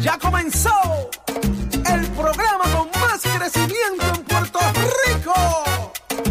[0.00, 0.70] Ya comenzó
[1.72, 4.60] el programa con más crecimiento en Puerto
[5.06, 5.34] Rico.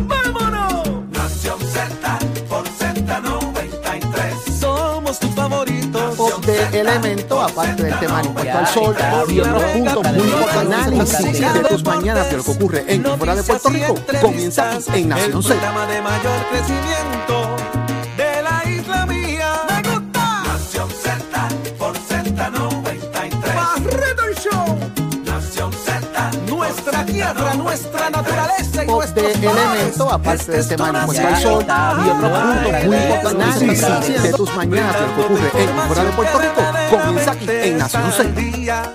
[0.01, 0.87] ¡Vámonos!
[1.09, 4.59] Nación Z por Z93.
[4.59, 6.15] Somos tus favoritos.
[6.15, 8.95] Pop de elemento, aparte del tema impuesto al sol
[9.27, 13.17] y otros puntos muy importantes análisis de tus mañanas de lo que ocurre en y
[13.17, 15.55] fuera de Puerto Rico comienza en Nación El Z.
[15.55, 17.36] programa de mayor crecimiento
[28.87, 29.35] de mares.
[29.35, 34.23] elemento, aparte Este es tema tu impuesto al sol y otros puntos muy importantes análisis
[34.23, 37.77] de tus mañanas de lo que ocurre en fuera de Puerto Rico comienza aquí en
[37.77, 38.93] Nación Z.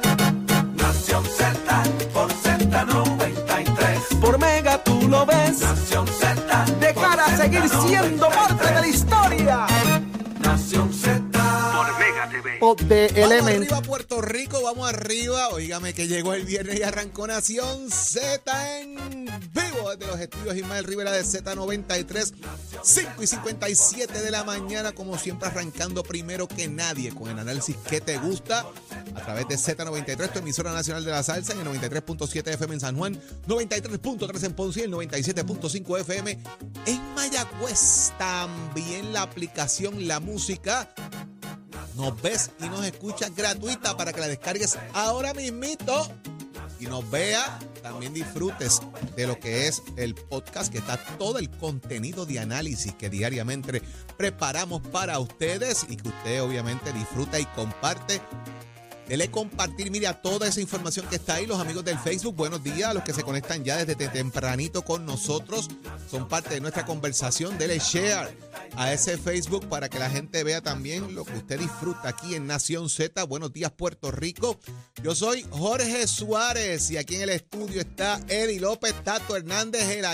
[0.77, 4.20] Nación Z por Z93.
[4.20, 5.60] Por Mega tú lo ves.
[5.60, 6.64] Nación Z.
[6.80, 9.66] De cara a seguir siendo parte de la historia.
[10.41, 10.91] Nación
[12.62, 13.75] De Vamos elemento.
[13.75, 15.48] arriba Puerto Rico, vamos arriba.
[15.48, 18.95] Óigame que llegó el viernes y arrancó Nación Z en
[19.53, 22.33] vivo desde los estudios Ismael Rivera de Z93,
[22.84, 27.75] 5 y 57 de la mañana, como siempre arrancando primero que nadie con el análisis
[27.78, 28.64] que te gusta
[29.12, 32.81] a través de Z93, tu emisora nacional de la salsa en el 93.7 FM en
[32.81, 36.39] San Juan, 93.3 en Ponce y el 97.5 FM
[36.86, 38.12] en Mayagüez.
[38.19, 40.89] También la aplicación La Música
[41.97, 46.09] nos ves y nos escuchas gratuita para que la descargues ahora mismito.
[46.81, 48.81] Y nos vea, también disfrutes
[49.15, 53.81] de lo que es el podcast, que está todo el contenido de análisis que diariamente
[54.17, 58.20] preparamos para ustedes y que usted obviamente disfruta y comparte.
[59.07, 62.65] Dele compartir, mire, a toda esa información que está ahí, los amigos del Facebook, buenos
[62.65, 65.69] días, a los que se conectan ya desde tempranito con nosotros,
[66.11, 68.37] son parte de nuestra conversación, dele share
[68.77, 72.47] a ese Facebook para que la gente vea también lo que usted disfruta aquí en
[72.47, 73.25] Nación Z.
[73.25, 74.59] Buenos días, Puerto Rico.
[75.03, 80.06] Yo soy Jorge Suárez y aquí en el estudio está Eddie López, Tato Hernández, el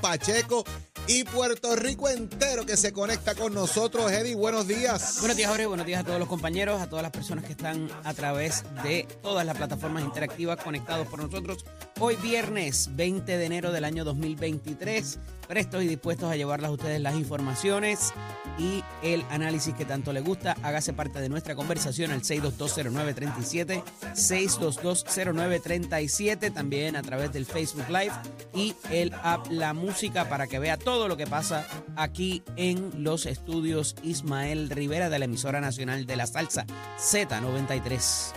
[0.00, 0.64] Pacheco
[1.06, 4.12] y Puerto Rico entero que se conecta con nosotros.
[4.12, 5.16] Eddie, buenos días.
[5.20, 5.66] Buenos días, Jorge.
[5.66, 9.08] Buenos días a todos los compañeros, a todas las personas que están a través de
[9.22, 11.64] todas las plataformas interactivas conectados por nosotros.
[11.98, 17.00] Hoy viernes 20 de enero del año 2023, prestos y dispuestos a llevarles a ustedes
[17.00, 18.12] las informaciones
[18.58, 20.56] y el análisis que tanto les gusta.
[20.62, 23.82] Hágase parte de nuestra conversación al 6220937,
[24.14, 28.12] 6220937, también a través del Facebook Live
[28.54, 31.66] y el app La Música para que vea todo lo que pasa
[31.96, 36.66] aquí en los estudios Ismael Rivera de la emisora nacional de la salsa
[36.98, 38.34] Z93.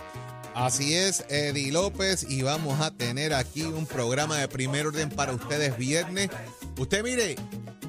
[0.54, 5.32] Así es, Eddie López, y vamos a tener aquí un programa de primer orden para
[5.32, 6.28] ustedes viernes.
[6.78, 7.36] Usted mire,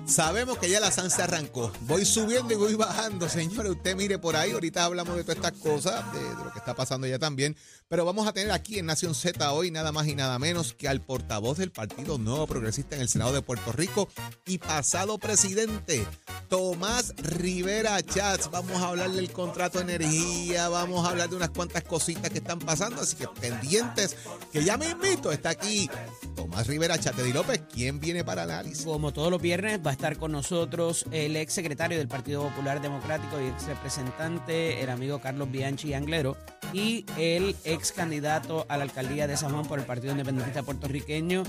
[0.06, 1.72] sabemos que ya la San se arrancó.
[1.82, 3.72] Voy subiendo y voy bajando, señores.
[3.72, 6.76] Usted mire por ahí, ahorita hablamos de todas estas cosas, de, de lo que está
[6.76, 7.56] pasando ya también.
[7.88, 10.88] Pero vamos a tener aquí en Nación Z hoy nada más y nada menos que
[10.88, 14.10] al portavoz del Partido Nuevo Progresista en el Senado de Puerto Rico
[14.48, 16.04] y pasado presidente,
[16.50, 18.50] Tomás Rivera Chats.
[18.50, 22.40] Vamos a hablar del contrato de energía, vamos a hablar de unas cuantas cositas que
[22.40, 24.16] están pasando, así que pendientes,
[24.52, 25.90] que ya me invito, está aquí
[26.36, 27.20] Tomás Rivera Chats.
[27.20, 28.86] Eddie López, ¿quién viene para análisis?
[28.86, 32.82] Como todos los viernes va a estar con nosotros el ex secretario del Partido Popular
[32.82, 36.36] Democrático y ex representante, el amigo Carlos Bianchi Anglero,
[36.74, 41.44] y el ex candidato a la alcaldía de San Juan por el Partido Independentista Puertorriqueño,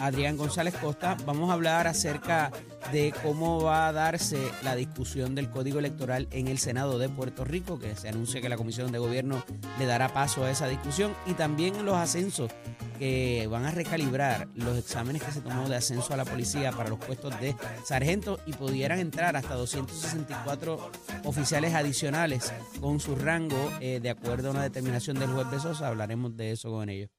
[0.00, 1.16] Adrián González Costa.
[1.24, 2.50] Vamos a hablar acerca
[2.92, 7.44] de cómo va a darse la discusión del Código Electoral en el Senado de Puerto
[7.44, 9.44] Rico, que se anuncia que la Comisión de Gobierno
[9.78, 12.50] le dará paso a esa discusión, y también los ascensos
[12.98, 16.88] que van a recalibrar los exámenes que se tomó de ascenso a la policía para
[16.88, 20.90] los puestos de sargento y pudieran entrar hasta 264
[21.24, 25.88] oficiales adicionales con su rango eh, de acuerdo a una determinación del juez Besosa.
[25.88, 27.10] Hablaremos de eso con ellos.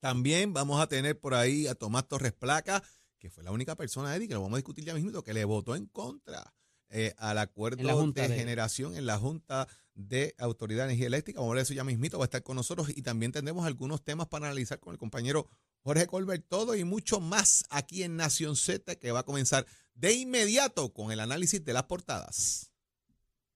[0.00, 2.82] También vamos a tener por ahí a Tomás Torres Placa,
[3.18, 5.44] que fue la única persona, Eddie, que lo vamos a discutir ya mismo, que le
[5.44, 6.52] votó en contra
[6.90, 10.90] eh, al acuerdo En la Junta de, de- generación en la Junta de Autoridad de
[10.90, 11.38] Energía Eléctrica.
[11.40, 14.02] Vamos a ver eso ya mismito, va a estar con nosotros y también tendremos algunos
[14.02, 15.46] temas para analizar con el compañero
[15.84, 20.12] Jorge Colbert, todo y mucho más aquí en Nación Z, que va a comenzar de
[20.14, 22.70] inmediato con el análisis de las portadas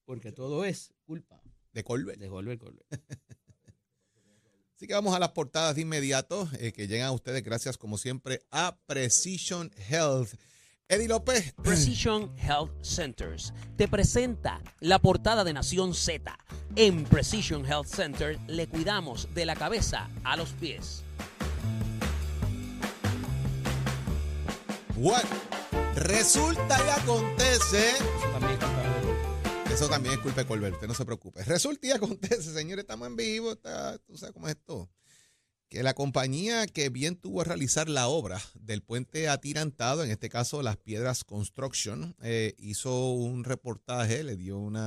[0.05, 1.41] Porque todo es culpa
[1.73, 2.19] de Colbert.
[2.19, 2.87] de Golver Colbert.
[4.77, 7.97] Así que vamos a las portadas de inmediato eh, que llegan a ustedes gracias como
[7.97, 10.35] siempre a Precision Health.
[10.89, 16.37] Eddie López, Precision Health Centers te presenta la portada de Nación Z.
[16.77, 21.06] En Precision Health Center le cuidamos de la cabeza a los pies.
[24.99, 25.29] Bueno,
[25.95, 29.75] resulta y acontece, Eso también es culpa de.
[29.75, 31.45] Eso también es culpa de Colbert, usted no se preocupe.
[31.45, 34.89] Resulta y acontece, señores, estamos en vivo, está, tú sabes cómo es esto.
[35.69, 40.31] Que la compañía que bien tuvo a realizar la obra del puente atirantado, en este
[40.31, 44.79] caso Las Piedras Construction, eh, hizo un reportaje, le dio un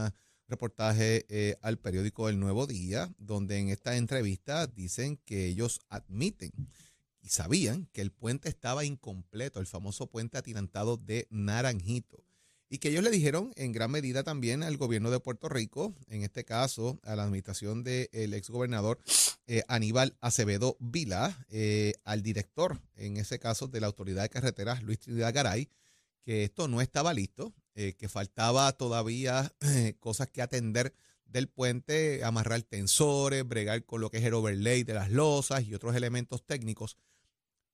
[0.48, 6.52] reportaje eh, al periódico El Nuevo Día, donde en esta entrevista dicen que ellos admiten
[7.22, 12.24] y sabían que el puente estaba incompleto, el famoso puente atirantado de Naranjito
[12.70, 16.24] y que ellos le dijeron en gran medida también al gobierno de Puerto Rico, en
[16.24, 19.00] este caso a la administración del exgobernador
[19.48, 24.84] eh, Aníbal Acevedo Vila, eh, al director, en ese caso de la Autoridad de Carreteras,
[24.84, 25.70] Luis Trinidad Garay,
[26.24, 29.52] que esto no estaba listo, eh, que faltaba todavía
[30.00, 30.94] cosas que atender
[31.30, 35.74] del puente, amarrar tensores, bregar con lo que es el overlay de las losas y
[35.74, 36.98] otros elementos técnicos.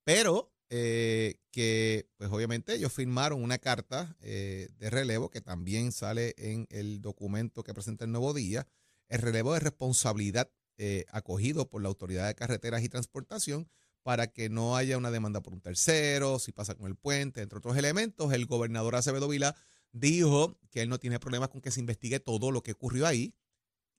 [0.03, 6.33] Pero eh, que pues obviamente ellos firmaron una carta eh, de relevo que también sale
[6.37, 8.67] en el documento que presenta el Nuevo Día,
[9.07, 13.69] el relevo de responsabilidad eh, acogido por la Autoridad de Carreteras y Transportación
[14.01, 17.57] para que no haya una demanda por un tercero, si pasa con el puente, entre
[17.57, 18.33] otros elementos.
[18.33, 19.55] El gobernador Acevedo Vila
[19.93, 23.33] dijo que él no tiene problemas con que se investigue todo lo que ocurrió ahí,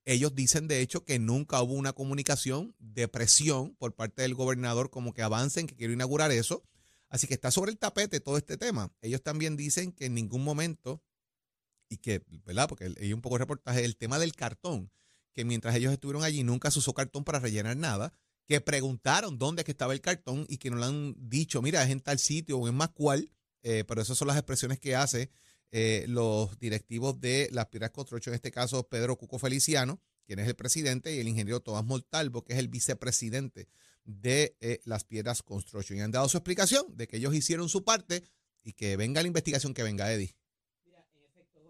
[0.07, 4.89] ellos dicen, de hecho, que nunca hubo una comunicación de presión por parte del gobernador
[4.89, 6.63] como que avancen, que quiero inaugurar eso.
[7.09, 8.93] Así que está sobre el tapete todo este tema.
[9.03, 11.03] Ellos también dicen que en ningún momento,
[11.89, 12.69] y que, ¿verdad?
[12.69, 14.93] Porque hay un poco de reportaje, el tema del cartón,
[15.33, 18.13] que mientras ellos estuvieron allí nunca se usó cartón para rellenar nada,
[18.47, 21.91] que preguntaron dónde que estaba el cartón y que no le han dicho, mira, es
[21.91, 23.29] en tal sitio o en más cual,
[23.65, 25.31] eh, pero esas son las expresiones que hace
[25.73, 30.49] eh, los directivos de las Piedras Construction, en este caso Pedro Cuco Feliciano, quien es
[30.49, 33.69] el presidente, y el ingeniero Tomás Mortalvo, que es el vicepresidente
[34.05, 35.99] de eh, las Piedras Construction.
[35.99, 38.23] Y han dado su explicación de que ellos hicieron su parte
[38.63, 40.35] y que venga la investigación que venga, Eddie.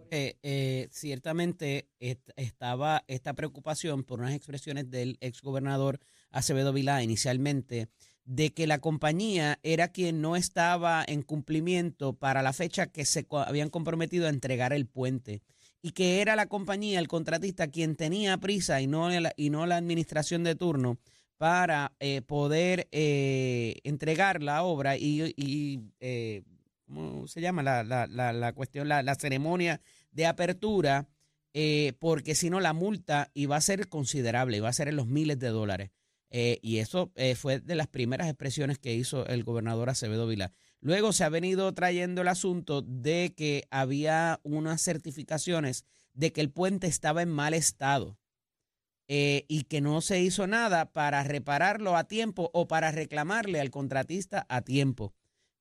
[0.08, 5.98] Eh, ciertamente estaba esta preocupación por unas expresiones del exgobernador
[6.30, 7.88] Acevedo Vilá inicialmente
[8.26, 13.26] de que la compañía era quien no estaba en cumplimiento para la fecha que se
[13.30, 15.40] habían comprometido a entregar el puente
[15.80, 19.66] y que era la compañía, el contratista, quien tenía prisa y no la, y no
[19.66, 20.98] la administración de turno
[21.38, 26.42] para eh, poder eh, entregar la obra y, eh,
[26.86, 27.62] ¿cómo se llama?
[27.62, 29.80] La, la, la cuestión, la, ceremonia
[30.10, 31.06] de apertura,
[32.00, 35.38] porque si no la multa iba a ser considerable, iba a ser en los miles
[35.38, 35.90] de dólares.
[36.30, 40.52] Eh, y eso eh, fue de las primeras expresiones que hizo el gobernador Acevedo Vila.
[40.80, 45.84] Luego se ha venido trayendo el asunto de que había unas certificaciones
[46.14, 48.18] de que el puente estaba en mal estado
[49.08, 53.70] eh, y que no se hizo nada para repararlo a tiempo o para reclamarle al
[53.70, 55.14] contratista a tiempo.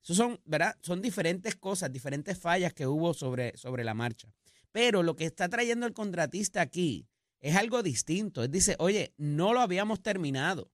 [0.03, 0.75] Eso son, ¿verdad?
[0.81, 4.27] Son diferentes cosas, diferentes fallas que hubo sobre, sobre la marcha.
[4.71, 7.07] Pero lo que está trayendo el contratista aquí
[7.45, 8.43] es algo distinto.
[8.43, 10.71] Él dice, oye, no lo habíamos terminado.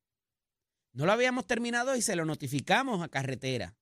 [0.93, 3.75] No lo habíamos terminado y se lo notificamos a carretera.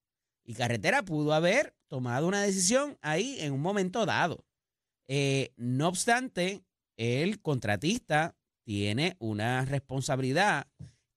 [0.43, 4.43] Y carretera pudo haber tomado una decisión ahí en un momento dado.
[5.07, 6.63] Eh, no obstante,
[6.97, 10.67] el contratista tiene una responsabilidad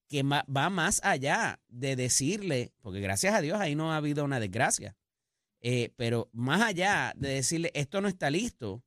[0.08, 4.40] que va más allá de decirle, porque gracias a Dios ahí no ha habido una
[4.40, 4.94] desgracia,
[5.62, 8.84] eh, pero más allá de decirle esto no está listo,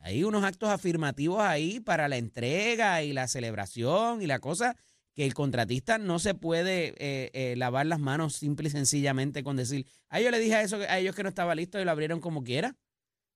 [0.00, 4.76] hay unos actos afirmativos ahí para la entrega y la celebración y la cosa
[5.14, 9.56] que el contratista no se puede eh, eh, lavar las manos simple y sencillamente con
[9.56, 11.90] decir, ah, yo le dije a, eso, a ellos que no estaba listo y lo
[11.90, 12.76] abrieron como quiera,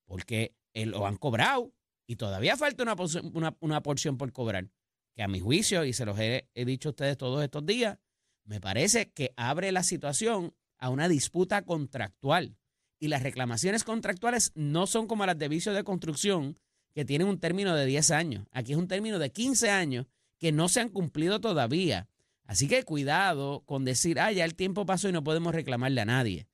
[0.04, 1.72] porque eh, lo han cobrado
[2.06, 2.94] y todavía falta una,
[3.32, 4.68] una, una, porción por cobrar,
[5.16, 7.98] que a mi juicio, y se los he, he dicho a ustedes todos estos días,
[8.44, 12.56] me parece que abre la situación a una disputa contractual
[13.02, 16.56] y las reclamaciones contractuales no son como las de vicio de construcción,
[16.94, 18.46] que tienen un término de 10 años.
[18.52, 20.06] Aquí es un término de 15 años
[20.38, 22.06] que no se han cumplido todavía.
[22.44, 26.04] Así que cuidado con decir, ah, ya el tiempo pasó y no podemos reclamarle a
[26.04, 26.46] nadie.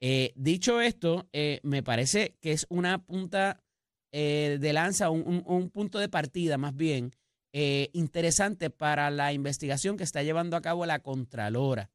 [0.00, 3.60] Eh, dicho esto, eh, me parece que es una punta
[4.12, 7.10] eh, de lanza, un, un, punto de partida más bien
[7.92, 11.90] interesante para la investigación que está llevando a cabo la Contralora.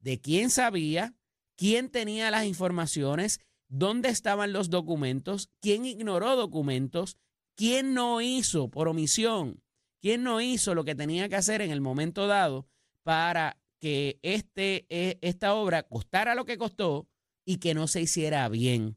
[0.00, 1.14] De quién sabía,
[1.56, 3.40] quién tenía las informaciones,
[3.74, 7.18] dónde estaban los documentos, quién ignoró documentos,
[7.56, 9.62] quién no hizo por omisión,
[10.00, 12.68] quién no hizo lo que tenía que hacer en el momento dado
[13.02, 17.08] para que este, e, esta obra costara lo que costó
[17.44, 18.96] y que no se hiciera bien.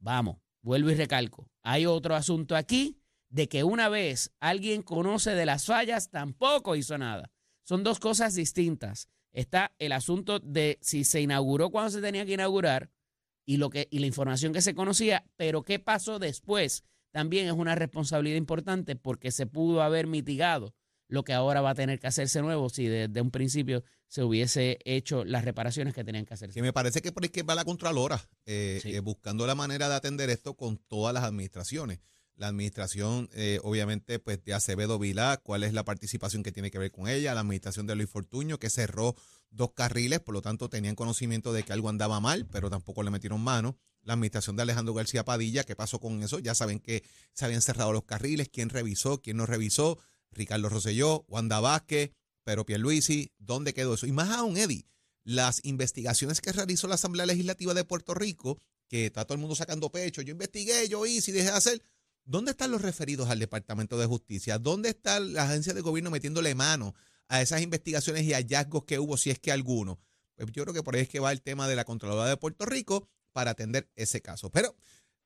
[0.00, 1.48] Vamos, vuelvo y recalco.
[1.62, 2.98] Hay otro asunto aquí
[3.28, 7.30] de que una vez alguien conoce de las fallas, tampoco hizo nada.
[7.62, 9.08] Son dos cosas distintas.
[9.32, 12.90] Está el asunto de si se inauguró cuando se tenía que inaugurar
[13.46, 17.52] y, lo que, y la información que se conocía, pero qué pasó después también es
[17.52, 20.74] una responsabilidad importante porque se pudo haber mitigado
[21.08, 24.78] lo que ahora va a tener que hacerse nuevo si desde un principio se hubiese
[24.84, 26.54] hecho las reparaciones que tenían que hacerse.
[26.54, 28.94] Que me parece que por ahí que va la Contralora, eh, Sí.
[28.94, 31.98] eh, buscando la manera de atender esto con todas las administraciones.
[32.40, 36.78] La administración, eh, obviamente, pues de Acevedo Vilá, cuál es la participación que tiene que
[36.78, 39.14] ver con ella, la administración de Luis Fortuño, que cerró
[39.50, 43.10] dos carriles, por lo tanto tenían conocimiento de que algo andaba mal, pero tampoco le
[43.10, 43.76] metieron mano.
[44.00, 46.38] La administración de Alejandro García Padilla, ¿qué pasó con eso?
[46.38, 47.04] Ya saben que
[47.34, 49.98] se habían cerrado los carriles, quién revisó, quién no revisó,
[50.32, 54.06] Ricardo Rosselló, Wanda Vázquez, Pero Pierluisi, ¿dónde quedó eso?
[54.06, 54.86] Y más aún, Eddie,
[55.24, 59.54] las investigaciones que realizó la Asamblea Legislativa de Puerto Rico, que está todo el mundo
[59.54, 61.82] sacando pecho, yo investigué, yo hice y dejé de hacer.
[62.24, 64.58] ¿Dónde están los referidos al Departamento de Justicia?
[64.58, 66.94] ¿Dónde está la agencia de gobierno metiéndole mano
[67.28, 69.98] a esas investigaciones y hallazgos que hubo, si es que alguno?
[70.36, 72.36] Pues yo creo que por ahí es que va el tema de la Contraloría de
[72.36, 74.50] Puerto Rico para atender ese caso.
[74.50, 74.74] Pero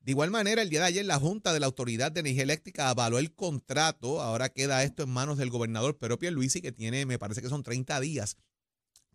[0.00, 2.90] de igual manera, el día de ayer la Junta de la Autoridad de Energía Eléctrica
[2.90, 4.20] avaló el contrato.
[4.20, 7.62] Ahora queda esto en manos del gobernador Pedro Pierluisi, que tiene, me parece que son
[7.62, 8.36] 30 días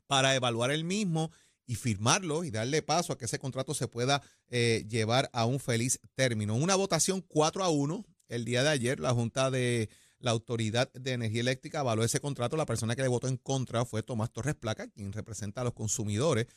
[0.08, 1.32] para evaluar el mismo
[1.70, 5.60] y firmarlo y darle paso a que ese contrato se pueda eh, llevar a un
[5.60, 6.56] feliz término.
[6.56, 11.12] Una votación 4 a 1 el día de ayer, la Junta de la Autoridad de
[11.12, 12.58] Energía Eléctrica avaló ese contrato.
[12.58, 15.74] La persona que le votó en contra fue Tomás Torres Placa, quien representa a los
[15.74, 16.48] consumidores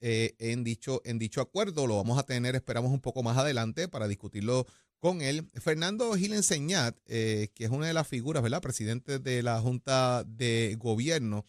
[0.00, 1.86] eh, en, dicho, en dicho acuerdo.
[1.86, 4.66] Lo vamos a tener, esperamos, un poco más adelante para discutirlo
[4.98, 5.48] con él.
[5.54, 8.60] Fernando Gil Enseñat, eh, que es una de las figuras, ¿verdad?
[8.62, 11.44] Presidente de la Junta de Gobierno,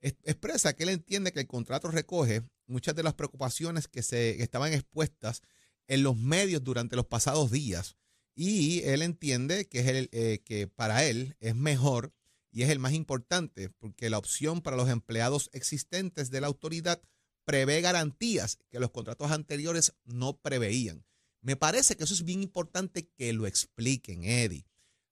[0.00, 4.72] expresa que él entiende que el contrato recoge muchas de las preocupaciones que, se, estaban
[4.72, 5.42] expuestas
[5.86, 7.96] en los medios durante los pasados días.
[8.34, 12.12] Y él entiende que, es el, eh, que para él es mejor
[12.50, 17.02] y es el más importante, porque la opción para los empleados existentes de la autoridad
[17.44, 21.04] prevé garantías que los contratos anteriores no preveían.
[21.40, 24.67] Me parece que eso es bien importante que lo expliquen, Eddie.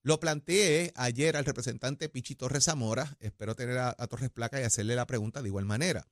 [0.06, 3.16] Lo planteé ayer al representante Pichi Torres Zamora.
[3.18, 6.06] Espero tener a, Torres Placa y hacerle la pregunta de igual manera.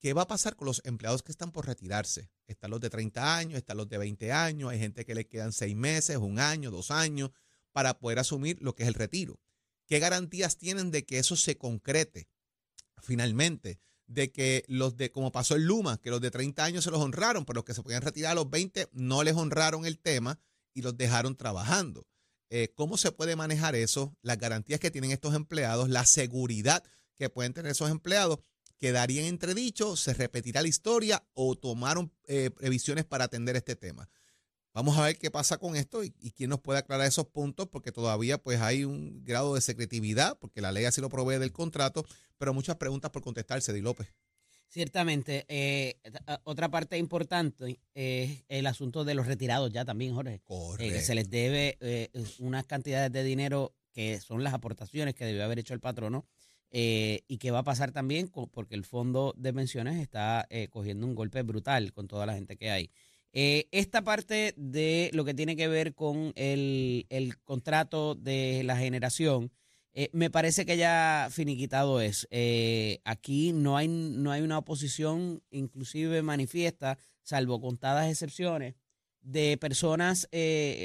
[0.00, 2.28] ¿Qué va a pasar con los empleados que están por retirarse?
[2.48, 5.52] Están los de 30 años, están los de 20 años, hay gente que le quedan
[5.52, 7.30] seis meses, un año, dos años
[7.70, 9.38] para poder asumir lo que es el retiro.
[9.86, 12.28] ¿Qué garantías tienen de que eso se concrete
[13.00, 13.78] finalmente?
[14.08, 16.98] De que los de, como pasó en Luma, que los de 30 años se los
[16.98, 20.40] honraron, pero los que se podían retirar a los 20 no les honraron el tema
[20.74, 22.08] y los dejaron trabajando.
[22.48, 24.16] Eh, ¿Cómo se puede manejar eso?
[24.22, 26.82] Las garantías que tienen estos empleados, la seguridad
[27.16, 28.38] que pueden tener esos empleados,
[28.78, 34.08] quedarían entredicho, se repetirá la historia o tomaron eh, previsiones para atender este tema.
[34.74, 37.68] Vamos a ver qué pasa con esto y, y quién nos puede aclarar esos puntos,
[37.68, 41.52] porque todavía pues hay un grado de secretividad, porque la ley así lo provee del
[41.52, 42.04] contrato,
[42.36, 44.08] pero muchas preguntas por contestarse, Di López.
[44.68, 45.96] Ciertamente, eh,
[46.26, 50.34] a- otra parte importante es el asunto de los retirados ya también, Jorge.
[50.34, 51.00] Eh, que Correcto.
[51.00, 55.58] se les debe eh, unas cantidades de dinero que son las aportaciones que debió haber
[55.58, 56.26] hecho el patrono
[56.70, 61.06] eh, y que va a pasar también porque el fondo de pensiones está eh, cogiendo
[61.06, 62.90] un golpe brutal con toda la gente que hay.
[63.32, 68.76] Eh, esta parte de lo que tiene que ver con el, el contrato de la
[68.76, 69.50] generación,
[69.98, 72.28] eh, me parece que ya finiquitado es.
[72.30, 78.74] Eh, aquí no hay, no hay una oposición, inclusive manifiesta, salvo contadas excepciones,
[79.22, 80.76] de personas eh,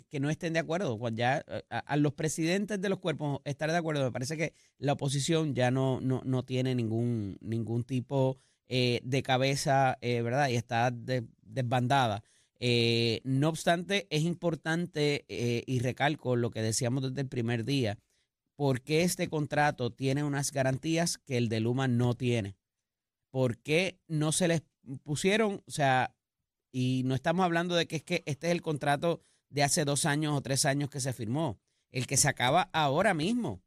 [0.00, 0.98] eh, que no estén de acuerdo.
[0.98, 4.94] Cuando ya a, los presidentes de los cuerpos estar de acuerdo, me parece que la
[4.94, 10.48] oposición ya no, no, no tiene ningún, ningún tipo de cabeza, ¿verdad?
[10.48, 12.24] Y está de- desbandada.
[13.24, 17.98] No obstante, es importante, y recalco lo que decíamos desde el primer día,
[18.56, 22.56] porque este contrato tiene unas garantías que el de Luma no tiene.
[23.30, 24.62] ¿Por qué no se les
[25.02, 25.62] pusieron?
[25.66, 26.14] O sea,
[26.72, 29.20] y no estamos hablando de que es que este es el contrato
[29.50, 31.60] de hace dos años o tres años que se firmó,
[31.90, 33.62] el que se acaba ahora mismo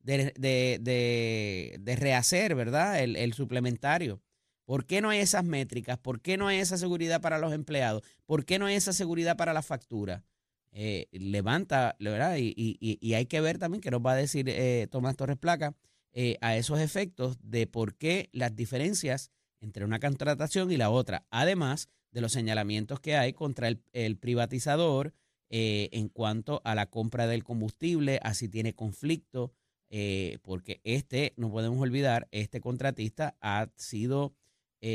[0.00, 3.00] de, de- de- de rehacer, ¿verdad?
[3.02, 4.22] El, el suplementario.
[4.64, 5.98] ¿Por qué no hay esas métricas?
[5.98, 8.02] ¿Por qué no hay esa seguridad para los empleados?
[8.24, 10.24] ¿Por qué no hay esa seguridad para la factura?
[10.72, 12.36] Eh, levanta, ¿verdad?
[12.38, 15.74] Y, y- hay que ver también que nos va a decir eh, Tomás Torres Placa
[16.12, 21.26] eh, a esos efectos de por qué las diferencias entre una contratación y la otra,
[21.30, 25.12] además de los señalamientos que hay contra el, el privatizador
[25.50, 29.52] eh, en cuanto a la compra del combustible, así tiene conflicto,
[29.90, 34.34] eh, porque este, no podemos olvidar, este contratista ha sido,
[34.82, 34.86] ha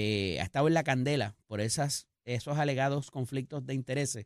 [0.44, 4.26] estado en la candela por esas, esos alegados conflictos de intereses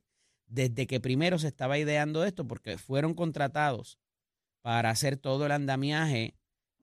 [0.50, 4.00] desde que primero se estaba ideando esto, porque fueron contratados
[4.62, 6.36] para hacer todo el andamiaje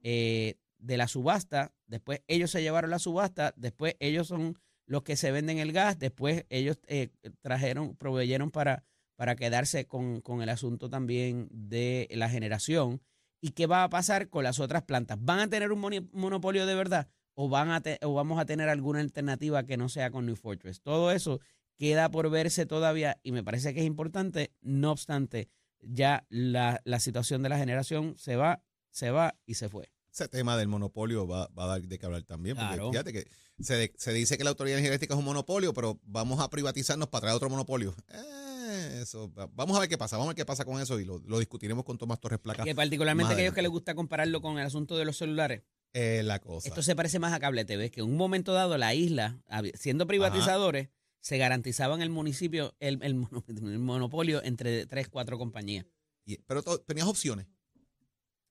[0.03, 5.17] eh, de la subasta, después ellos se llevaron la subasta, después ellos son los que
[5.17, 8.85] se venden el gas, después ellos eh, trajeron, proveyeron para,
[9.17, 13.03] para quedarse con, con el asunto también de la generación.
[13.41, 15.19] ¿Y qué va a pasar con las otras plantas?
[15.21, 19.01] ¿Van a tener un monopolio de verdad o, van a o vamos a tener alguna
[19.01, 20.81] alternativa que no sea con New Fortress?
[20.81, 21.41] Todo eso
[21.77, 24.53] queda por verse todavía y me parece que es importante.
[24.63, 25.49] No obstante,
[25.81, 29.91] ya la, la situación de la generación se va, se va y se fue.
[30.13, 32.57] Ese tema del monopolio va, va a dar de qué hablar también.
[32.57, 32.91] Porque Claro.
[32.91, 33.27] fíjate que
[33.61, 37.21] se, se dice que la autoridad energética es un monopolio, pero vamos a privatizarnos para
[37.23, 37.95] traer otro monopolio.
[38.09, 40.99] Eh, eso, va- vamos a ver qué pasa, vamos a ver qué pasa con eso
[40.99, 42.65] y lo, lo discutiremos con Tomás Torres Placa.
[42.65, 45.63] Que particularmente aquellos que les gusta compararlo con el asunto de los celulares.
[45.93, 46.67] Eh, la cosa.
[46.69, 49.39] Esto se parece más a cable TV, que en un momento dado la isla,
[49.75, 50.89] siendo privatizadores,
[51.27, 55.85] se garantizaban el municipio, el, el mono- el monopolio entre tres, cuatro compañías.
[56.25, 57.49] Y- pero to- tenías opciones.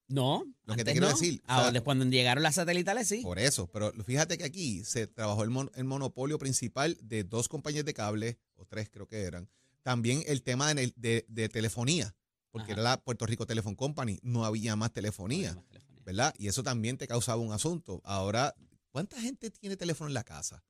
[0.08, 1.14] No, Lo que te antes quiero no.
[1.14, 3.22] decir, o Ahora, sea, cuando llegaron las satelitales, sí.
[3.24, 7.48] Por eso, pero fíjate que aquí se trabajó el, mon- el monopolio principal de dos
[7.48, 9.50] compañías de cable, o tres creo que eran.
[9.82, 12.14] También el tema de, de- de telefonía,
[12.52, 12.82] porque Ajá.
[12.82, 15.58] era la Puerto Rico Telephone Company, no había más telefonía,
[16.06, 16.36] ¿verdad?
[16.38, 18.02] Y eso también te causaba un asunto.
[18.04, 18.54] Ahora,
[18.92, 20.62] ¿cuánta gente tiene teléfono en la casa?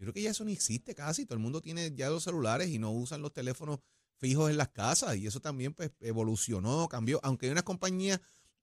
[0.00, 2.70] Yo creo que ya eso no existe casi, todo el mundo tiene ya los celulares
[2.70, 3.80] y no usan los teléfonos
[4.16, 8.18] fijos en las casas y eso también pues evolucionó, cambió, aunque hay unas compañías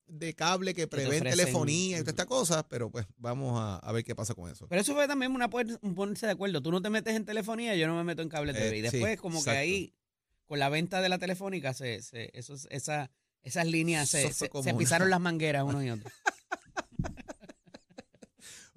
[0.07, 4.03] de cable que prevén telefonía y todas estas cosas, pero pues vamos a, a ver
[4.03, 4.67] qué pasa con eso.
[4.67, 5.47] Pero eso fue también una
[5.81, 6.59] un ponerse de acuerdo.
[6.61, 8.77] Tú no te metes en telefonía, yo no me meto en cable Eh, TV.
[8.77, 9.51] Y sí, después, como exacto.
[9.53, 9.93] que ahí,
[10.45, 13.11] con la venta de la telefónica, se, se, esos, esa,
[13.43, 16.11] esas líneas se, se- pisaron las mangueras unos y otros.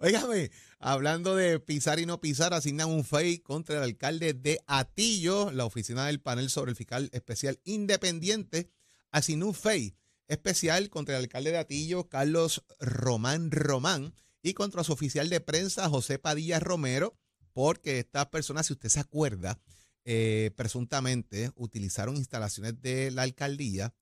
[0.03, 5.51] Óigame, hablando de pisar y no pisar, asignan un FEI contra el alcalde de Atillo.
[5.51, 8.71] La oficina del panel sobre el fiscal especial independiente
[9.11, 9.95] asignó un FEI
[10.27, 15.91] especial contra el alcalde de Atillo, Carlos Román Román, y contra su oficial de prensa,
[15.91, 17.15] José Padilla Romero,
[17.53, 19.61] porque estas personas, si usted se acuerda,
[20.07, 23.93] eh, presuntamente utilizaron instalaciones de la alcaldía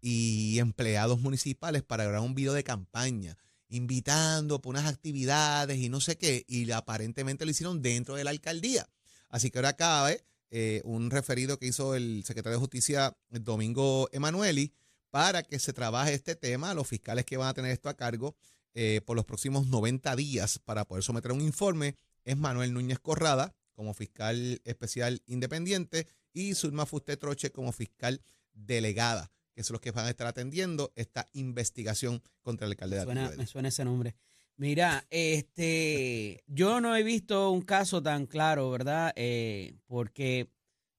[0.00, 3.38] y empleados municipales para grabar un video de campaña
[3.74, 8.30] invitando por unas actividades y no sé qué, y aparentemente lo hicieron dentro de la
[8.30, 8.88] alcaldía.
[9.28, 14.08] Así que ahora cabe eh, un referido que hizo el secretario de Justicia el Domingo
[14.12, 14.72] Emanueli
[15.10, 18.36] para que se trabaje este tema, los fiscales que van a tener esto a cargo
[18.74, 23.54] eh, por los próximos 90 días para poder someter un informe es Manuel Núñez Corrada
[23.72, 28.20] como fiscal especial independiente y Zulma Fuste Troche como fiscal
[28.52, 33.02] delegada que son los que van a estar atendiendo esta investigación contra el alcalde de
[33.04, 33.38] Suena- Atillo.
[33.38, 34.14] me suena ese nombre.
[34.56, 39.12] Mira, este, yo no he visto un caso tan claro, ¿verdad?
[39.16, 40.50] Eh, porque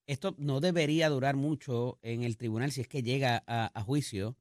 [0.07, 4.37] esto no debería durar mucho en el tribunal si es que llega a, a juicio,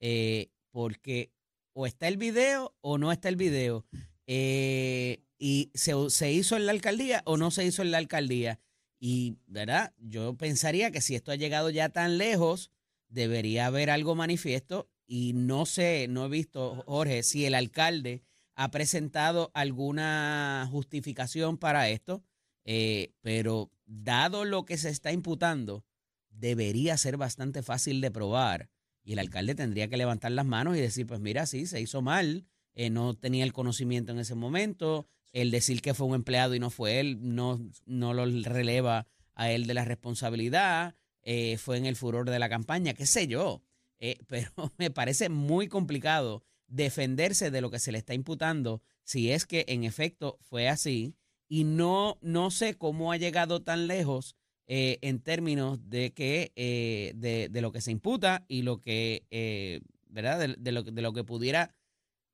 [0.00, 1.32] eh, porque
[1.72, 3.84] o está el video o no está el video.
[4.26, 8.58] Eh, y se, se hizo en la alcaldía o no se hizo en la alcaldía.
[8.98, 9.94] Y, ¿verdad?
[9.98, 12.70] Yo pensaría que si esto ha llegado ya tan lejos,
[13.08, 18.22] debería haber algo manifiesto y no sé, no he visto, Jorge, si el alcalde
[18.54, 22.24] ha presentado alguna justificación para esto,
[22.64, 25.84] eh, pero dado lo que se está imputando,
[26.30, 28.70] debería ser bastante fácil de probar
[29.04, 32.02] y el alcalde tendría que levantar las manos y decir, pues mira, sí, se hizo
[32.02, 36.54] mal, eh, no tenía el conocimiento en ese momento, el decir que fue un empleado
[36.54, 41.76] y no fue él, no, no lo releva a él de la responsabilidad, eh, fue
[41.76, 43.62] en el furor de la campaña, qué sé yo.
[43.98, 49.30] Eh, pero me parece muy complicado defenderse de lo que se le está imputando si
[49.30, 51.14] es que en efecto fue así
[51.48, 54.36] y no, no sé cómo ha llegado tan lejos
[54.66, 59.24] eh, en términos de que eh, de, de lo que se imputa y lo que
[59.30, 61.72] eh, verdad de, lo, de lo que pudiera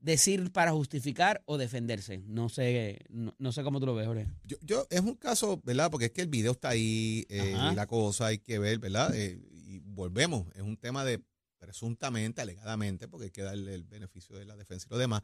[0.02, 4.26] decir para justificar o defenderse no sé no, no sé cómo tú lo ves Jorge.
[4.44, 5.90] Yo, yo- es un caso, ¿verdad?
[5.90, 9.14] Porque es que el video está ahí eh, y la cosa hay que ver, ¿verdad?
[9.16, 11.22] Eh, y volvemos, es un tema de
[11.58, 15.22] presuntamente, alegadamente, porque hay que darle el beneficio de la defensa y lo demás.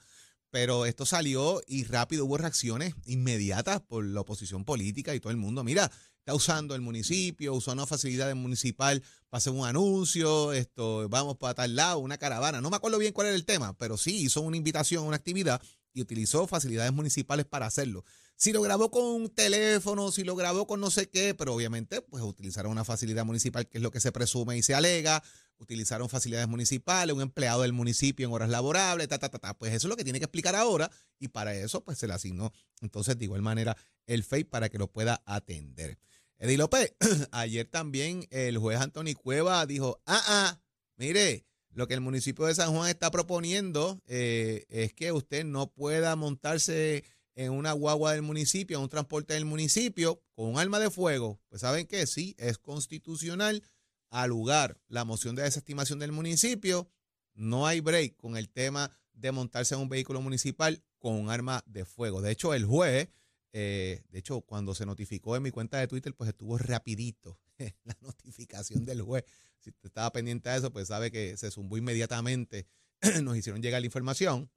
[0.50, 5.36] Pero esto salió y rápido hubo reacciones inmediatas por la oposición política y todo el
[5.36, 5.62] mundo.
[5.62, 11.36] Mira, está usando el municipio, usó una facilidad municipal para hacer un anuncio, esto, vamos
[11.36, 12.60] para tal lado, una caravana.
[12.60, 15.16] No me acuerdo bien cuál era el tema, pero sí hizo una invitación a una
[15.16, 15.60] actividad
[15.92, 18.04] y utilizó facilidades municipales para hacerlo.
[18.36, 22.02] Si lo grabó con un teléfono, si lo grabó con no sé qué, pero obviamente
[22.02, 25.22] pues utilizaron una facilidad municipal que es lo que se presume y se alega,
[25.58, 29.54] utilizaron facilidades municipales, un empleado del municipio en horas laborables, ta, ta, ta, ta.
[29.54, 32.14] Pues eso es lo que tiene que explicar ahora y para eso pues se le
[32.14, 35.98] asignó entonces de igual manera el FEI para que lo pueda atender.
[36.38, 36.94] Eddie López,
[37.32, 40.60] ayer también el juez Anthony Cueva dijo, ah, ah,
[40.96, 45.70] mire, lo que el municipio de San Juan está proponiendo eh, es que usted no
[45.70, 50.80] pueda montarse en una guagua del municipio, en un transporte del municipio, con un arma
[50.80, 51.40] de fuego.
[51.48, 53.62] Pues saben que sí, es constitucional.
[54.10, 56.90] Al lugar la moción de desestimación del municipio,
[57.34, 61.62] no hay break con el tema de montarse en un vehículo municipal con un arma
[61.66, 62.20] de fuego.
[62.20, 63.08] De hecho, el juez,
[63.52, 67.38] eh, de hecho, cuando se notificó en mi cuenta de Twitter, pues estuvo rapidito
[67.84, 69.24] la notificación del juez.
[69.58, 72.66] Si usted estaba pendiente de eso, pues sabe que se zumbó inmediatamente.
[73.22, 74.50] Nos hicieron llegar la información.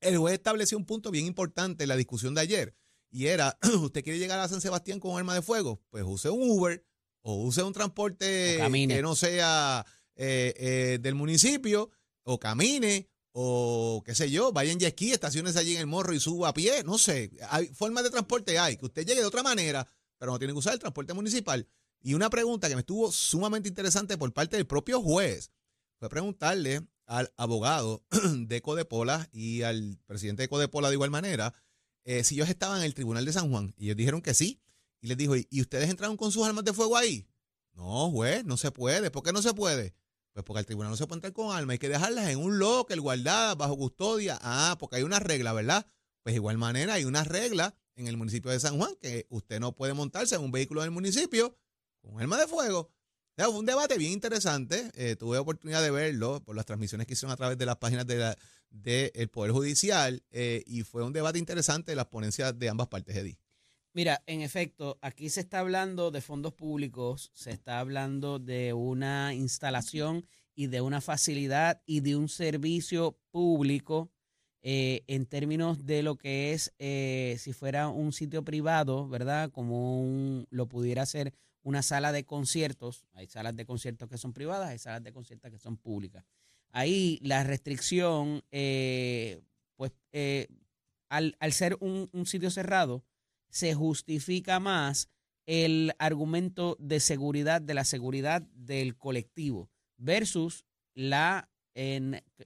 [0.00, 2.76] El juez estableció un punto bien importante en la discusión de ayer.
[3.10, 5.82] Y era, ¿usted quiere llegar a San Sebastián con un arma de fuego?
[5.90, 6.84] Pues use un Uber
[7.22, 8.58] o use un transporte
[8.88, 9.84] que no sea
[10.16, 11.90] eh, eh, del municipio,
[12.24, 16.12] o camine, o qué sé yo, vaya en jet ski, estaciones allí en el morro
[16.12, 17.30] y suba a pie, no sé.
[17.48, 19.86] Hay formas de transporte hay, que usted llegue de otra manera,
[20.18, 21.66] pero no tiene que usar el transporte municipal.
[22.00, 25.50] Y una pregunta que me estuvo sumamente interesante por parte del propio juez
[25.98, 31.54] fue preguntarle al abogado de Codepola y al presidente de Codepola de igual manera
[32.04, 33.72] eh, si ellos estaban en el tribunal de San Juan.
[33.78, 34.60] Y ellos dijeron que sí.
[35.02, 37.28] Y les dijo, ¿y ustedes entraron con sus armas de fuego ahí?
[37.74, 39.10] No, juez, no se puede.
[39.10, 39.94] ¿Por qué no se puede?
[40.32, 42.58] Pues porque al tribunal no se puede entrar con armas, hay que dejarlas en un
[42.58, 44.38] locker, guardadas, bajo custodia.
[44.40, 45.86] Ah, porque hay una regla, ¿verdad?
[46.22, 49.60] Pues de igual manera hay una regla en el municipio de San Juan que usted
[49.60, 51.58] no puede montarse en un vehículo del municipio
[52.00, 52.90] con arma de fuego.
[53.36, 54.90] Fue un debate bien interesante.
[54.94, 58.06] eh, tuve oportunidad de verlo por las transmisiones que hicieron a través de las páginas
[58.06, 58.36] del
[58.70, 63.16] de el Poder Judicial eh, y fue un debate interesante las ponencias de ambas partes,
[63.16, 63.38] Eddie.
[63.94, 69.34] Mira, en efecto, aquí se está hablando de fondos públicos, se está hablando de una
[69.34, 74.10] instalación y de una facilidad y de un servicio público
[74.62, 79.50] eh, en términos de lo que es eh, si fuera un sitio privado, ¿verdad?
[79.50, 83.04] Como un- lo pudiera ser una sala de conciertos.
[83.12, 86.24] Hay salas de conciertos que son privadas, hay salas de conciertos que son públicas.
[86.70, 89.42] Ahí la restricción, eh,
[89.76, 90.48] pues eh,
[91.08, 93.04] al, al ser un- un sitio cerrado,
[93.52, 95.08] se justifica más
[95.46, 101.48] el argumento de seguridad, de la seguridad del colectivo, versus la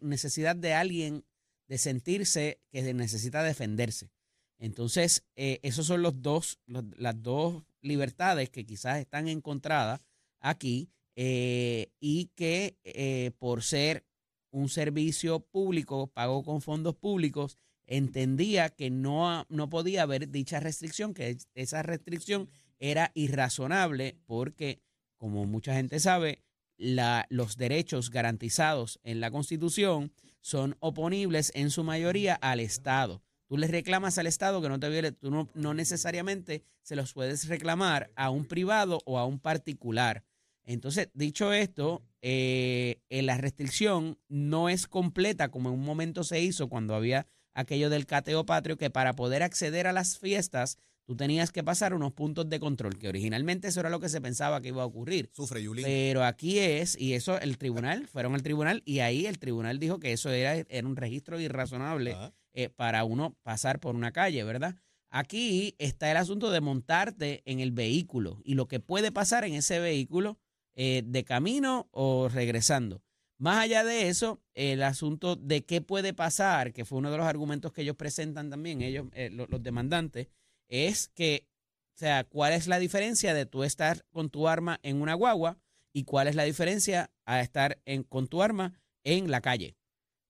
[0.01, 1.25] necesidad de alguien
[1.69, 4.11] de sentirse que necesita defenderse.
[4.59, 10.01] Entonces, eh, esos son los dos, las dos libertades que quizás están encontradas
[10.41, 14.07] aquí eh, y que eh, por ser
[14.51, 21.15] un servicio público pago con fondos públicos, entendía que no, no podía haber dicha restricción,
[21.15, 24.81] que es- esa restricción era irrazonable porque,
[25.17, 26.43] como mucha gente sabe,
[26.77, 33.23] la- los derechos garantizados en la Constitución son oponibles en su mayoría al Estado.
[33.49, 37.13] Tú le reclamas al Estado que no te viole, tú no, no necesariamente se los
[37.15, 40.25] puedes reclamar a un privado o a un particular.
[40.65, 46.41] Entonces, dicho esto, eh, eh, la restricción no es completa como en un momento se
[46.41, 51.17] hizo cuando había aquello del cateo patrio, que para poder acceder a las fiestas tú
[51.17, 54.61] tenías que pasar unos puntos de control, que originalmente eso era lo que se pensaba
[54.61, 55.31] que iba a ocurrir.
[55.33, 55.85] Sufre Yulín.
[55.85, 59.99] Pero aquí es, y eso el tribunal, fueron al tribunal y ahí el tribunal dijo
[59.99, 62.17] que eso era, era un registro irrazonable
[62.53, 64.75] eh, para uno pasar por una calle, ¿verdad?
[65.09, 69.55] Aquí está el asunto de montarte en el vehículo y lo que puede pasar en
[69.55, 70.39] ese vehículo
[70.75, 73.03] eh, de camino o regresando.
[73.39, 77.27] Más allá de eso, el asunto de qué puede pasar, que fue uno de los
[77.27, 80.29] argumentos que ellos presentan también, ellos, eh, lo- los demandantes,
[80.69, 81.47] es que,
[81.95, 85.59] o sea, ¿cuál es la diferencia de tú estar con tu arma en una guagua
[85.93, 88.73] y cuál es la diferencia a estar en, con tu arma
[89.05, 89.77] en la calle?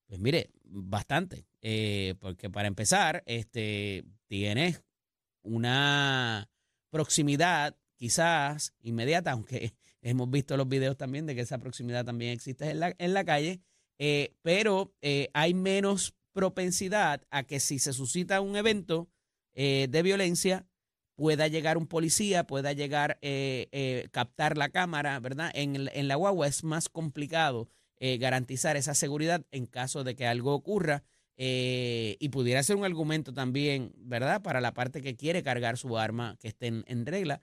[0.07, 1.45] Pues mire, bastante.
[1.61, 4.83] eh, porque para empezar, este, tienes
[5.43, 6.49] una
[6.89, 12.69] proximidad quizás inmediata, aunque hemos visto los videos también de que esa proximidad también existe
[12.69, 13.61] en la, en la calle,
[13.99, 19.09] eh, pero eh, hay menos propensidad a que si se suscita un evento
[19.55, 20.67] eh, de violencia,
[21.15, 23.19] pueda llegar un policía, pueda llegar,
[24.11, 25.49] captar la cámara, ¿verdad?
[25.55, 27.69] En, en la guagua es más complicado
[28.19, 31.03] garantizar esa seguridad en caso de que algo ocurra
[31.35, 34.43] y pudiera ser un argumento también, ¿verdad?
[34.43, 37.41] Para la parte que quiere cargar su arma que esté en, regla,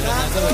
[0.01, 0.49] ¡Tato!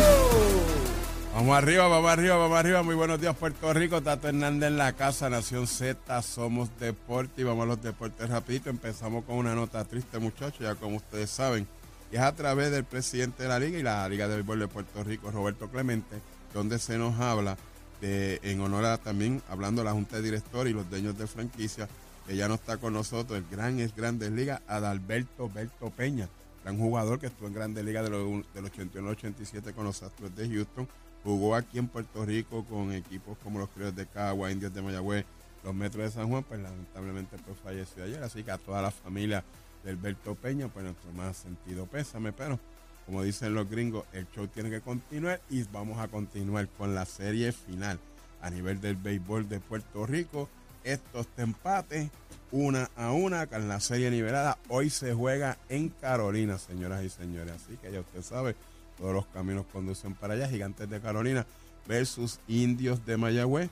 [1.34, 2.84] Vamos arriba, vamos arriba, vamos arriba.
[2.84, 4.02] Muy buenos días, Puerto Rico.
[4.02, 8.70] Tato Hernández en la casa, Nación Z, somos deporte y vamos a los deportes rapidito.
[8.70, 11.65] Empezamos con una nota triste, muchachos, ya como ustedes saben.
[12.12, 14.68] Y es a través del presidente de la liga y la Liga de Béisbol de
[14.68, 16.18] Puerto Rico, Roberto Clemente,
[16.54, 17.56] donde se nos habla
[18.02, 21.26] de, en honor a también, hablando de la Junta de Directores y los dueños de
[21.26, 21.88] franquicia,
[22.28, 26.28] que ya no está con nosotros, el gran es Grandes Ligas, Adalberto Berto Peña,
[26.65, 30.36] gran jugador que estuvo en Grandes Ligas de del 81 al 87 con los Astros
[30.36, 30.88] de Houston,
[31.23, 35.25] jugó aquí en Puerto Rico con equipos como los Criollos de Cagua, Indios de Mayagüez,
[35.63, 38.89] los Metros de San Juan, pues lamentablemente pues falleció ayer, así que a toda la
[38.89, 39.43] familia
[39.84, 42.60] del Berto Peña, pues nuestro más sentido pésame, pero
[43.06, 47.06] como dicen los gringos, el show tiene que continuar y vamos a continuar con la
[47.06, 47.99] serie final
[48.41, 50.49] a nivel del béisbol de Puerto Rico.
[50.84, 52.10] Estos empates,
[52.56, 54.58] una a una, con la serie nivelada.
[54.70, 57.52] Hoy se juega en Carolina, señoras y señores.
[57.52, 58.56] Así que ya usted sabe,
[58.98, 60.48] todos los caminos conducen para allá.
[60.48, 61.46] Gigantes de Carolina
[61.86, 63.70] versus Indios de Mayagüez.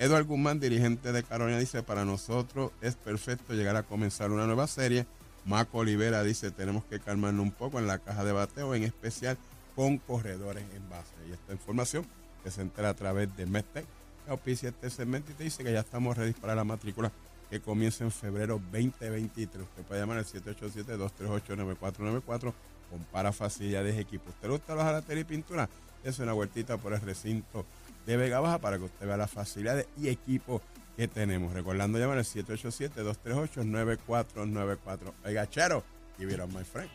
[0.00, 4.66] Eduardo Guzmán, dirigente de Carolina, dice, para nosotros es perfecto llegar a comenzar una nueva
[4.66, 5.06] serie.
[5.46, 9.38] Maco Olivera dice, tenemos que calmarnos un poco en la caja de bateo, en especial
[9.76, 11.12] con corredores en base.
[11.28, 12.04] Y esta información
[12.42, 13.86] que se entera a través de Medtech,
[14.24, 17.12] que auspicia este segmento y te dice que ya estamos ready para la matrícula
[17.50, 19.62] que comienza en febrero 2023.
[19.62, 22.52] Usted puede llamar al 787-238-9494
[22.90, 24.30] compara facilidades de equipo.
[24.30, 25.68] ¿Usted le gusta la jalatería y pintura?
[26.04, 27.64] Es una vueltita por el recinto
[28.06, 30.60] de Vega Baja para que usted vea las facilidades y equipo
[30.96, 31.52] que tenemos.
[31.52, 35.12] Recordando llamar al 787-238-9494.
[35.24, 35.82] Oiga, chero,
[36.18, 36.88] it up, my friend.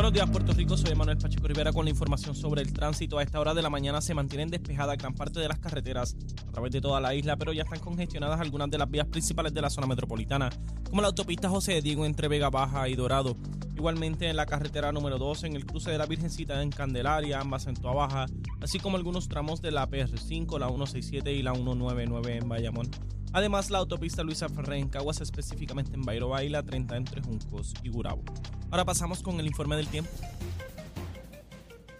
[0.00, 0.78] Buenos días, Puerto Rico.
[0.78, 3.18] Soy Manuel Pacheco Rivera con la información sobre el tránsito.
[3.18, 6.16] A esta hora de la mañana se mantienen despejadas gran parte de las carreteras
[6.48, 9.52] a través de toda la isla, pero ya están congestionadas algunas de las vías principales
[9.52, 10.48] de la zona metropolitana,
[10.88, 13.36] como la autopista José de Diego entre Vega Baja y Dorado.
[13.76, 17.66] Igualmente en la carretera número 2, en el cruce de la Virgencita en Candelaria, ambas
[17.66, 18.26] en Toa Baja,
[18.62, 22.90] así como algunos tramos de la PR5, la 167 y la 199 en Bayamón.
[23.32, 27.74] Además, la autopista Luisa Ferré en Caguas, específicamente en Bayroba y la 30 entre Juncos
[27.82, 28.22] y Gurabo.
[28.70, 30.10] Ahora pasamos con el informe del tiempo.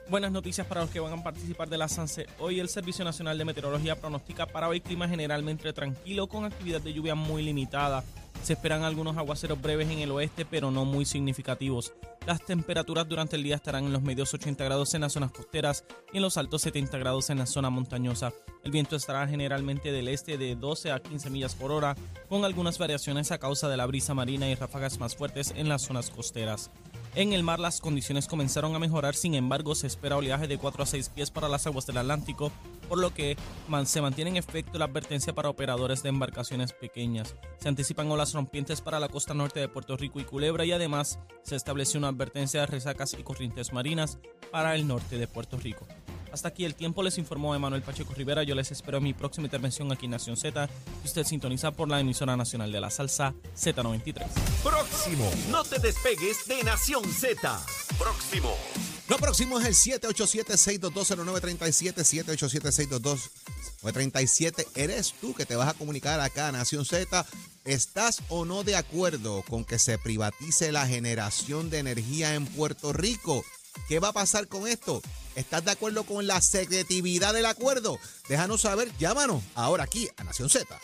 [0.08, 2.26] Buenas noticias para los que van a participar de la SANSE.
[2.40, 6.92] Hoy el Servicio Nacional de Meteorología pronostica para hoy clima generalmente tranquilo con actividad de
[6.92, 8.02] lluvia muy limitada.
[8.42, 11.92] Se esperan algunos aguaceros breves en el oeste, pero no muy significativos.
[12.26, 15.84] Las temperaturas durante el día estarán en los medios 80 grados en las zonas costeras
[16.12, 18.32] y en los altos 70 grados en la zona montañosa.
[18.64, 21.96] El viento estará generalmente del este de 12 a 15 millas por hora,
[22.28, 25.82] con algunas variaciones a causa de la brisa marina y ráfagas más fuertes en las
[25.82, 26.70] zonas costeras.
[27.16, 30.84] En el mar las condiciones comenzaron a mejorar, sin embargo se espera oleaje de 4
[30.84, 32.52] a 6 pies para las aguas del Atlántico,
[32.88, 33.36] por lo que
[33.84, 37.34] se mantiene en efecto la advertencia para operadores de embarcaciones pequeñas.
[37.58, 41.18] Se anticipan olas rompientes para la costa norte de Puerto Rico y Culebra y además
[41.42, 44.18] se estableció una advertencia de resacas y corrientes marinas
[44.52, 45.88] para el norte de Puerto Rico.
[46.32, 48.42] Hasta aquí el tiempo, les informó Emanuel Pacheco Rivera.
[48.42, 50.68] Yo les espero en mi próxima intervención aquí en Nación Z,
[51.04, 54.26] usted sintoniza por la emisora nacional de la salsa Z93.
[54.62, 55.30] Próximo.
[55.50, 57.60] No te despegues de Nación Z.
[57.98, 58.54] Próximo.
[59.08, 61.94] Lo próximo es el 787-622-0937,
[63.82, 64.66] 787-622-937.
[64.76, 67.26] ¿Eres tú que te vas a comunicar acá a Nación Z?
[67.64, 72.92] ¿Estás o no de acuerdo con que se privatice la generación de energía en Puerto
[72.92, 73.42] Rico?
[73.88, 75.02] ¿Qué va a pasar con esto?
[75.40, 77.98] ¿Estás de acuerdo con la secretividad del acuerdo?
[78.28, 80.78] Déjanos saber, llámanos ahora aquí a Nación Z.